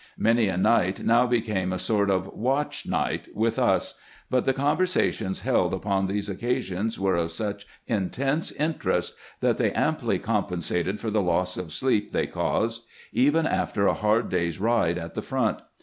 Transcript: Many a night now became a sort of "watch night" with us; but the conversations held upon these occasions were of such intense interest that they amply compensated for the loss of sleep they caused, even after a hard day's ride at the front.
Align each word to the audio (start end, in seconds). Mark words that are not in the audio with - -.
Many 0.17 0.47
a 0.47 0.57
night 0.57 1.03
now 1.03 1.27
became 1.27 1.71
a 1.71 1.77
sort 1.77 2.09
of 2.09 2.25
"watch 2.33 2.87
night" 2.87 3.27
with 3.35 3.59
us; 3.59 3.99
but 4.31 4.45
the 4.45 4.51
conversations 4.53 5.41
held 5.41 5.75
upon 5.75 6.07
these 6.07 6.27
occasions 6.27 6.99
were 6.99 7.15
of 7.15 7.31
such 7.31 7.67
intense 7.85 8.51
interest 8.53 9.13
that 9.41 9.59
they 9.59 9.71
amply 9.73 10.17
compensated 10.17 10.99
for 10.99 11.11
the 11.11 11.21
loss 11.21 11.55
of 11.55 11.71
sleep 11.71 12.13
they 12.13 12.25
caused, 12.25 12.87
even 13.13 13.45
after 13.45 13.85
a 13.85 13.93
hard 13.93 14.29
day's 14.29 14.59
ride 14.59 14.97
at 14.97 15.13
the 15.13 15.21
front. 15.21 15.59